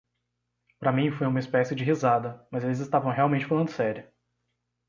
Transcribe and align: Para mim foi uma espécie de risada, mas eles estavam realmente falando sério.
Para 0.79 0.91
mim 0.91 1.11
foi 1.15 1.27
uma 1.27 1.37
espécie 1.37 1.75
de 1.75 1.83
risada, 1.83 2.43
mas 2.49 2.63
eles 2.63 2.79
estavam 2.79 3.11
realmente 3.11 3.45
falando 3.45 3.69
sério. 3.69 4.09